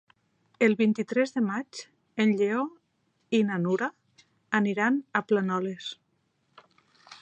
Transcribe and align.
El 0.67 0.71
vint-i-tres 0.77 1.33
de 1.35 1.43
maig 1.49 1.81
en 2.25 2.33
Lleó 2.41 2.65
i 3.41 3.45
na 3.51 3.61
Nura 3.67 3.93
aniran 4.63 5.01
a 5.21 5.27
Planoles. 5.31 5.97